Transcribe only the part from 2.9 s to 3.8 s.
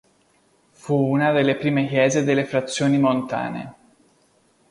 montane.